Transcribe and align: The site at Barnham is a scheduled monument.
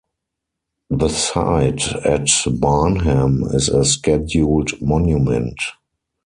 The 0.89 1.09
site 1.09 1.93
at 1.93 2.27
Barnham 2.59 3.43
is 3.53 3.69
a 3.69 3.85
scheduled 3.85 4.81
monument. 4.81 5.59